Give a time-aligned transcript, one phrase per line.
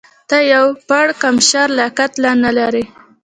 [0.29, 2.83] ته د یو پړکمشر لیاقت لا نه لرې.